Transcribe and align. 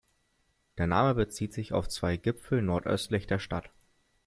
Der 0.79 0.87
Name 0.87 1.13
bezieht 1.13 1.53
sich 1.53 1.73
auf 1.73 1.87
zwei 1.87 2.17
Gipfel 2.17 2.63
nordöstlich 2.63 3.27
der 3.27 3.37
Stadt. 3.37 3.69